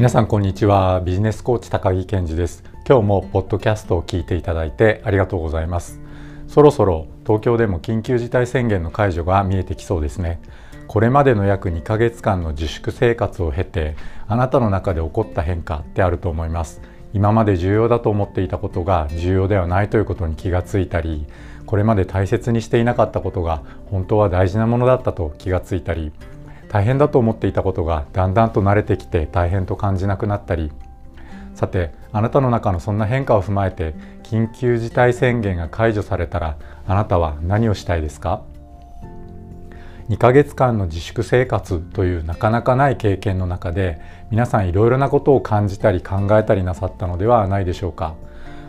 [0.00, 1.02] 皆さんこんにちは。
[1.02, 2.64] ビジネスコーチ高木健二です。
[2.88, 6.00] 今日もポッドキャストを聞いていただいてありがとうございます。
[6.48, 10.40] そろそろ東京でも緊急事態宣言の解除が見えてきそうですね。
[10.86, 13.94] これまでの約2ヶ月間の自粛生活を経て
[14.26, 16.80] あなたの中で起こった変化ってあると思います。
[17.12, 21.26] 今まで重要だと思っていたことが重要ではないということに気がついたり
[21.66, 26.12] これまで大切にしていなかったことが本当は大事なものだったと気がついたり
[26.70, 30.70] 大変だと思っていたことがだんだんと慣れてきて大変と感じなくなったり。
[31.54, 38.42] さてあなたの中のそんな変化を踏まえて緊急事態宣言が解除されたらあなたは何をしたいですか
[40.08, 48.14] ？2ヶ月間の自粛生活というなかなかない経験の中で皆さんいろいろなことを感じたり考えたりなさったのではないでしょうか。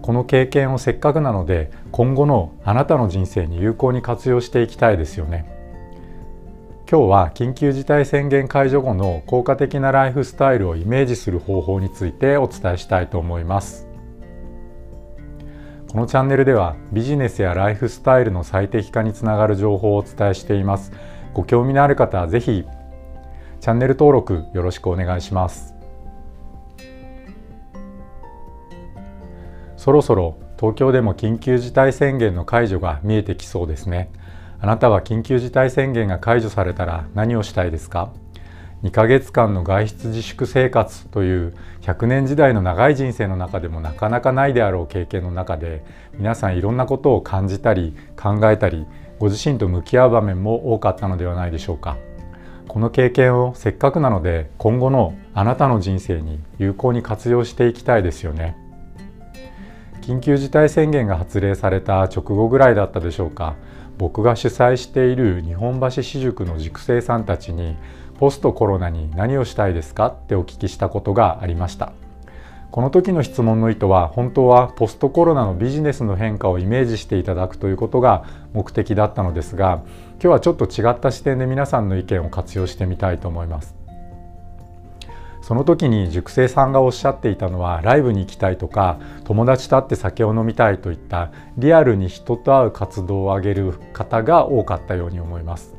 [0.00, 5.61] この経験をせっかくなので今後のあなたの人生に有効に活用していきたいですよね。
[6.92, 13.88] 今日は緊急事態宣言解除後の効果的なライフスタイルをイメージする方法についてお伝えしたいと思います。
[15.90, 20.92] このチャンネルではビジネスやライフスタイルの最適化につながる情報をお伝えしています。
[21.32, 22.66] ご興味のある方はぜひ
[23.60, 25.74] チャンネル登録よろしくお願いします。
[29.78, 34.10] そろそろ東京でも緊急事態宣言の解除が見えてきそうですね。
[34.62, 38.12] あなたは緊急事態宣言が解除されたら何をしたいですか
[38.84, 48.86] ？2ヶ月間の外出自粛生活という100年時代の長い人生の中でもなかなかないであろう経験の中で皆さんいろんなことを感じたり考えたり
[49.18, 51.96] ご自身と向き合う場面も多かったのではないでしょうか？
[52.68, 58.56] この経験をせっかくなので今後のあなたの人生に有効に活用していきたいですよね。
[60.02, 63.56] 緊急事態宣言が発令された直後ぐらいだったでしょうか？
[64.02, 67.76] 僕が主催している日本橋私塾の塾生さんたちに
[68.18, 71.92] ポストコロナに何をしたいですかってお聞きしたことがありました。
[72.72, 79.82] この時の質問の意図は本当はポストコロナのビジネスの変化をイメージしていただくということが目的だったのですが
[80.14, 83.81] 今日はちょっと違った視点で皆さんの意見を活用してみたいと思います。
[85.52, 95.74] その時に塾生さんがおっしゃっていたのはライブに行きたいとか友達と会って酒を飲みたいといったリアルに人と会う活動を挙げる方が多かったように思います。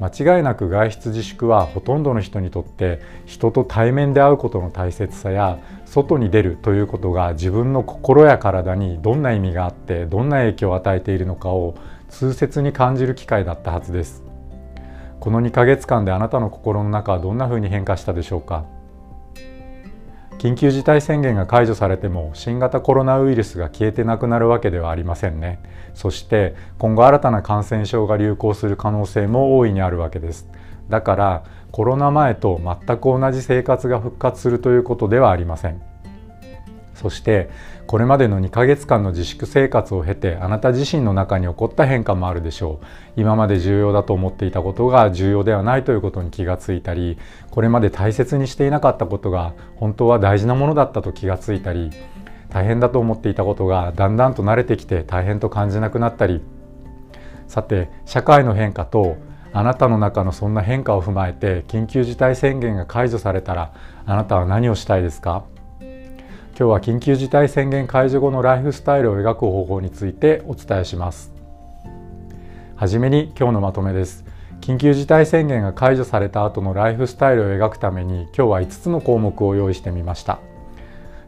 [0.00, 11.76] 間違いなく外出自粛はほとんどの人にとって人と対面で会うことの大切さや外に出るということが自分の心や体にどんな意味があってどんな影響を与えているのかを
[12.08, 14.24] 痛切に感じる機会だったはずです。
[15.20, 18.64] この2ヶ月間であなたの心の中はどんな風に変化したでしょうか？
[20.38, 25.60] 緊急事態宣言が解除されても新型コロナウイルスが消えてなくなるわけではありませんね。
[25.94, 30.46] そして今後新たな感染症が流行する可能性も大いにあるわけです。
[30.90, 35.80] だからコロナ前と全く同じ生活が復活するということではありません。
[37.06, 37.48] そして
[37.86, 42.86] これまでの2ヶ月間の自粛生活を経てあなた自身の中に起こった変化もあるでしょう。
[43.14, 47.16] 今まで重要だと思っていたことが重要ではないということに気がついたり
[47.52, 51.92] これまで大切にしていなかったことが本当は大事なものだったと気がついたり
[52.48, 56.42] 大変だと思っていたことがだんだんと慣れてきて大変と感じなくなったり。
[57.46, 59.16] さて社会の変化と
[59.52, 63.72] あなたの中のそんな変化を踏まえて緊急事態宣言が解除されたら
[64.04, 65.44] あなたは何をしたいですか？
[66.58, 71.30] 今日は緊急事態宣言解除後のライフスタイルを描く方法についてお伝えします。
[72.76, 74.24] はじめに今日のまとめです。
[74.62, 80.38] 緊急事態宣言が解除された後のライフスタイルを描くために今日は5つの項目を用意してみました。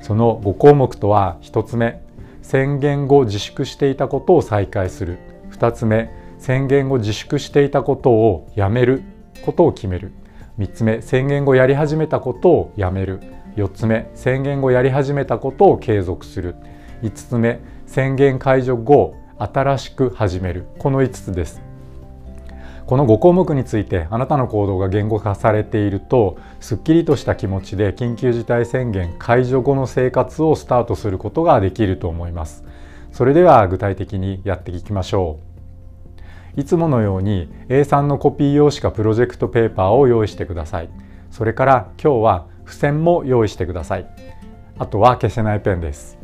[0.00, 2.00] その5項目とは1つ目
[2.40, 5.18] 宣言後自粛していたことを再開する。
[5.50, 9.02] 2つ目宣言後自粛していたことをやめる
[9.44, 10.10] ことを決める。
[10.58, 13.20] 3つ目宣言後やり始めたことをやめる。
[13.58, 16.54] 4つ目宣言後やり始めたことを継続する。
[17.02, 20.66] 5つ目宣言解除後新しく始める。
[20.78, 21.60] この5つです。
[22.86, 32.64] この5項目についてあなたの行動が言語化されているとすっきりとした気持ちで緊急事態宣言解除後の生活をスタートすることができると思います。
[33.10, 35.40] それでは具体的にやっていきましょ
[36.56, 36.60] う。
[36.60, 40.88] いつものように A3 のコピー用紙かプロジェクトペーパーを用意してください。
[41.30, 44.06] それから今日は付箋も用意してください。
[44.78, 46.18] あとは消せないペンです。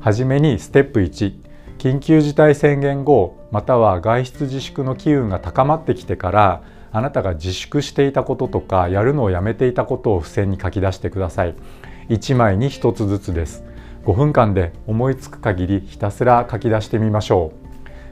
[0.00, 1.32] はじめにステップ1
[1.78, 11.54] 緊急事態宣言後または外出自粛の機運が高まってきてからあなたが自粛していたこととかやるのをやめていたことを付箋に書き出してください。
[12.10, 13.64] 1枚に1つずつです。
[14.04, 17.52] 5分間で思いつく限りひたすら書き出してみましょ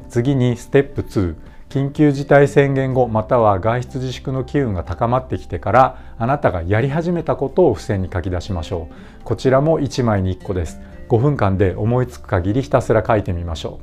[0.07, 0.09] う。
[0.09, 8.95] 次にステップ2緊急事態宣言後または外出自粛の機運が高まってきてからあなたがやり始めたことを付箋に書き出しましょう。
[9.23, 10.81] こちらも1枚に1個です。
[11.09, 13.79] 5分間で思いつく限りひたすら書いてみましょ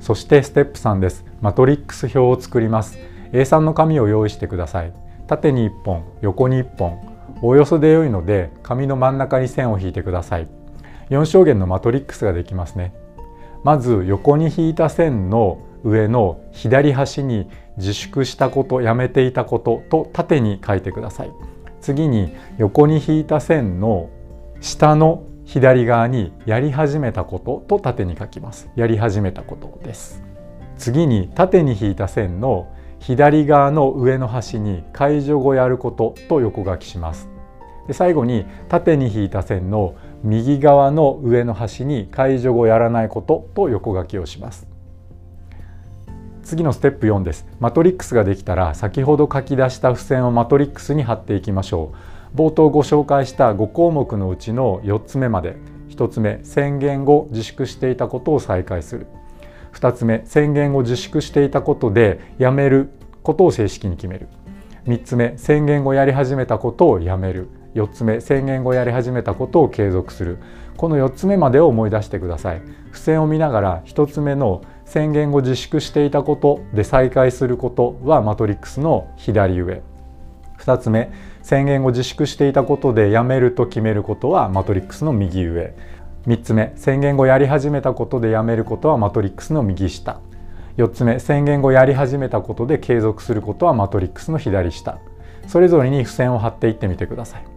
[0.00, 0.02] う。
[0.02, 1.26] そしてステップ3です。
[1.42, 2.98] マトリックス表を作ります。
[3.32, 4.94] A3 の紙を用意してください。
[5.26, 6.98] 縦に1本横に1本。
[7.42, 10.48] おおよそで良いので紙の真ん中に線を引いてください。
[11.10, 12.94] 4象限のマトリックスができますね。
[13.64, 21.32] まず横に引いた線の上の左端に自粛したことやめていたことと縦に書いてください。
[21.80, 24.10] 次に横に引いた線の
[24.60, 28.68] 下の左側にやり始めたことと縦に書きます。
[28.76, 30.22] やり始めたことです。
[30.76, 32.68] 次に縦に引いた線の
[32.98, 37.28] 左側の上の端に解除後やることと横書きします。
[37.86, 44.69] で最後に縦に引いた線の右側の上の端に解除後やらないことと横書きをします。
[46.50, 47.46] 次のステップ4です。
[47.60, 51.92] マトリックスができたら先ほど書き出した付箋をマトリックスに貼っていきましょ
[52.34, 52.36] う。
[52.36, 55.58] 冒頭ご紹介した5項目のうちの4つ目まで
[55.90, 59.06] 1つ目宣言後自粛していたことを再開する。
[59.74, 62.90] 2つ目宣言後自粛していたことでやめる
[63.22, 64.26] ことを正式に決める。
[64.88, 67.48] 3つ目宣言後やり始めたことをやめる。
[67.76, 70.38] 4つ目宣言後やり始めたことを継続する。
[70.76, 72.62] この4つ目までを思い出してください。
[72.86, 79.82] 付箋を見ながら1つ目の宣言後自粛していたことで再開することはマトリックスの左上。
[80.58, 81.12] 2つ目
[81.44, 85.76] 宣言後自粛していたことでやめると決めることはマトリックスの右上。
[86.26, 90.18] 3つ目宣言後やり始めたことでやめることはマトリックスの右下。
[90.76, 94.98] 4つ目宣言後やり始めたことで継続することはマトリックスの左下。
[95.46, 97.49] それぞれに付箋を貼っていってみてください。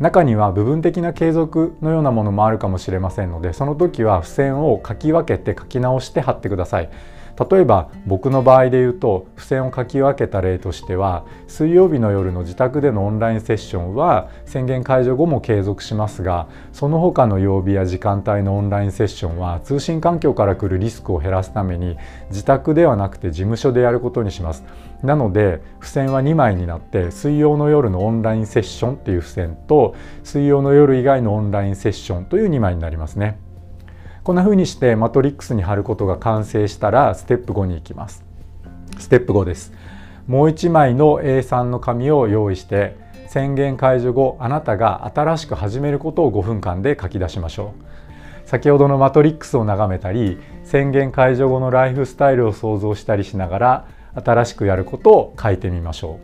[0.00, 6.90] 中には部分的な継続のようなものもあるかもしれませんのでその時は付箋を書き分けて書き直して貼ってください。
[7.38, 21.96] 例えば僕の場合で言うと付箋を書き分けた例としては水曜日の夜の自宅でのオンラインセッションは宣言解除後も継続しますがその他の曜日や時間帯のオンラインセッションは通信環境から来るリスクを減らすために
[22.30, 24.64] 自宅ではなくて事務所でやることにします
[25.02, 29.94] なので付箋は2枚になって水曜の夜のオンラインセッションっていう付箋と
[30.24, 33.38] 水曜の夜以外のオンラインセッションという2枚になりますね。
[34.28, 38.26] こんな風にしてマトリックスに貼ることが完成したらステップ5に行きます。
[38.98, 39.72] ステップ5です。
[40.26, 42.94] もう1枚の A3 の紙を用意して
[43.28, 47.72] 宣言解除後あなたが新しく始めることを5分間で書き出しましょ
[48.44, 48.46] う。
[48.46, 53.88] 先ほどのマトリックスを眺めたり宣言解除後のライフスタイルを想像したりしながら
[54.22, 56.20] 新しくやることを書いてみましょ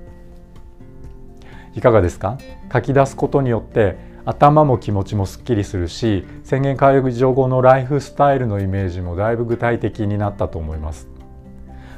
[1.74, 2.36] ういかがですか？
[2.70, 11.08] 書き出すことによって頭も気持ちもすっきりするし宣言解除後のライフスタイルのイメージもだいぶ具体的になったと思います。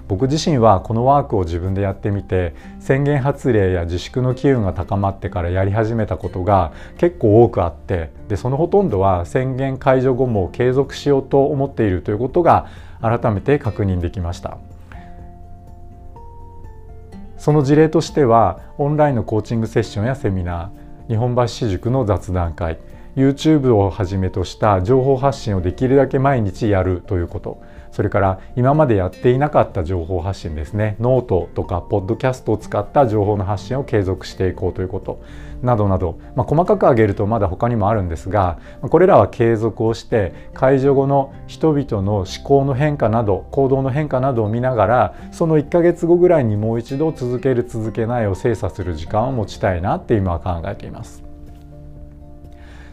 [0.08, 12.68] 僕自身はこのワークを自分でやってみて宣言発令や自粛の機運が高まってからやり始めたことが結構多くあってでそのほとんどは宣言解除後も継続しようと思っているということが
[13.00, 14.58] 改めて確認できました。
[17.36, 22.78] その事例としてはオンラインのコーチングセッションやセミナー日本橋私塾の雑談会。
[23.16, 27.62] YouTube をはじめとした情報発信をできるだけ毎日やるということ。
[27.96, 35.22] それから今までやっていなかった情報発信ですねノートとかポッドキャストを使った情報の発信を継続していこうということ
[35.62, 51.24] などなど、まあ、細かく挙げるとまだ他にもあるんですがこれらは継続をして解除後の人々の思考の変化など行動の変化などを見ながらその1ヶ月後ぐらいにもう一度続ける続けないを精査する時間を持ちたいなって今は考えています。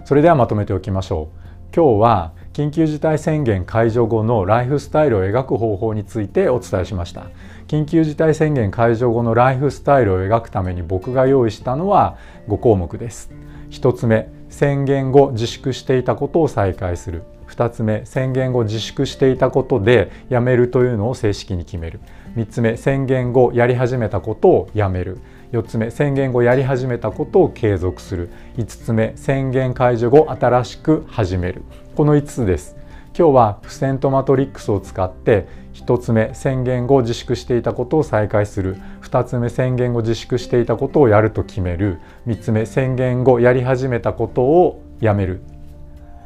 [0.05, 1.43] それではまとめておきましょう。
[1.75, 7.25] 今日は緊急事態宣言解除後のライフスタイルを描く方法についてお伝えしました。
[7.67, 12.15] 緊急事態宣言解除後のライフスタイルを描くために僕が用意したのは
[12.47, 13.31] 5項目です。
[13.71, 17.23] 1つ目宣言後自粛していたことを再開する。
[17.47, 22.01] 2つ目宣言後自粛していたことでやめるというのを正式に決める。
[22.35, 25.17] 3つ目宣言後やり始めたことをやめる。
[25.53, 28.31] 4つ目宣言後やり始めたことを継続する。
[28.57, 31.61] 5つ目宣言解除後新しく始める。
[31.95, 32.75] この5つです。
[33.15, 38.77] 今日は付箋とマトリックスを使って1つ目宣言後自粛していたことを再開する。
[39.03, 41.99] 2つ目宣言後自粛していたことをやると決める。
[42.25, 45.41] 3つ目宣言後やり始めたことをやめる。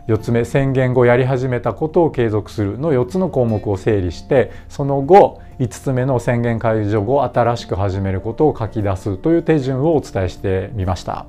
[0.07, 11.25] 4つ目宣言後やり始めたことを継続するの4つの項目を整理してその後5つ目の宣言解除後新しく始めることを書き出すという手順をお伝えしてみました。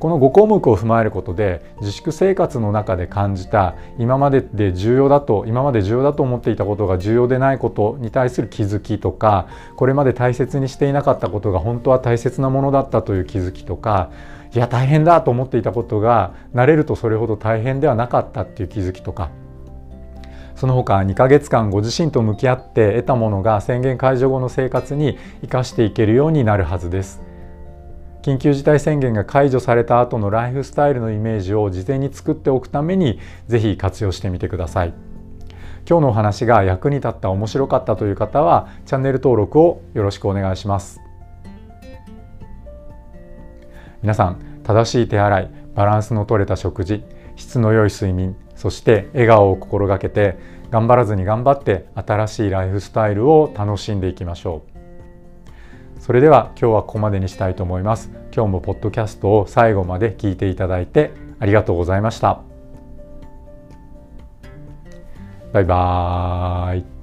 [0.00, 14.10] この5項目を踏まえることで自粛生活の中で感じた今までで重要だと今まで重要だと思っていたことが重要でないことに対する気づきとかこれまで大切にしていなかったことが本当は大切なものだったという気づきとか
[14.52, 19.30] いや大変だと思っていたことが慣れるとそれほど大変ではなかったっていう気づきとか
[20.60, 27.22] その他2ヶ月間ご自身と向き合って得たものが宣言解除後の生活に生かしていけるようになるはずです。
[28.22, 34.92] 緊急事態宣言が解除された後のライフスタイルのイメージを事前に作っておくためにぜひ活用してみてください。
[35.88, 41.00] 今日のお話が役に立った面白かったという方はチャンネル登録をよろしくお願いします。
[44.02, 47.02] 皆さん正しい手洗いバランスの取れた食事
[47.36, 50.36] 質の良い睡眠そして笑顔を心がけて
[50.70, 56.00] 頑張らずに頑張って新しいライフスタイルを楽しんでいきましょう。
[56.00, 58.10] それでは今日はここまでにしたいと思います。
[58.34, 62.40] 今日もポッドキャストを最後まで聞いていただいてありがとうございました。
[65.52, 66.99] バイバーイ。